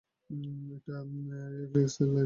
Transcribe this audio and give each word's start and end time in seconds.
একটা 0.75 0.95
recoilless 1.53 1.93
rifle. 1.93 2.15